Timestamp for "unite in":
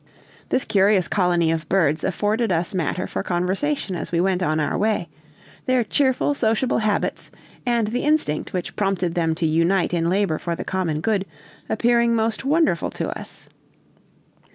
9.45-10.09